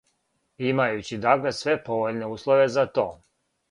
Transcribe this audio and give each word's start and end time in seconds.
Имајући 0.69 1.21
дакле 1.27 1.53
све 1.59 1.79
повољне 1.87 2.35
услове 2.39 2.69
за 2.81 2.91
то 2.99 3.09